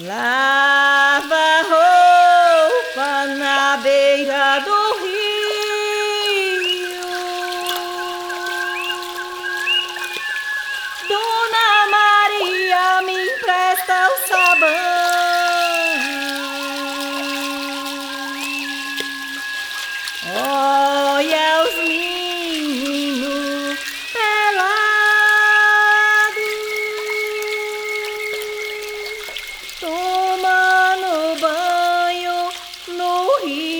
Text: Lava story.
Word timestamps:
Lava 0.00 1.51
story. 33.42 33.71